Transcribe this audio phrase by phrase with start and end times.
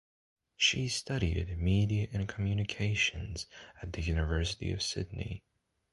[0.57, 3.45] She studied media and communications
[3.83, 5.43] at the University of Sydney.